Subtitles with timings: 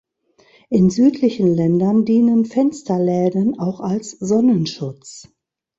[0.71, 5.29] In südlichen Ländern dienen Fensterläden auch als Sonnenschutz.